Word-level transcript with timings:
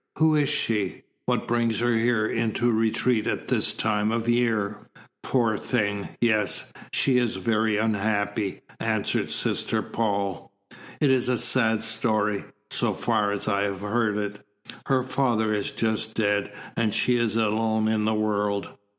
Who 0.17 0.35
is 0.35 0.49
she? 0.49 1.03
What 1.27 1.47
brings 1.47 1.79
her 1.79 2.27
into 2.27 2.71
retreat 2.71 3.27
at 3.27 3.49
this 3.49 3.71
time 3.71 4.11
of 4.11 4.27
year?" 4.27 4.89
"Poor 5.21 5.59
thing 5.59 6.09
yes, 6.19 6.73
she 6.91 7.19
is 7.19 7.35
very 7.35 7.77
unhappy," 7.77 8.61
answered 8.79 9.29
Sister 9.29 9.83
Paul. 9.83 10.51
"It 10.99 11.11
is 11.11 11.29
a 11.29 11.37
sad 11.37 11.83
story, 11.83 12.45
so 12.71 12.95
far 12.95 13.31
as 13.31 13.47
I 13.47 13.61
have 13.61 13.81
heard 13.81 14.17
it. 14.17 14.43
Her 14.87 15.03
father 15.03 15.53
is 15.53 15.69
just 15.69 16.15
dead, 16.15 16.51
and 16.75 16.95
she 16.95 17.17
is 17.17 17.35
alone 17.35 17.87
in 17.87 18.05
the 18.05 18.15
world. 18.15 18.71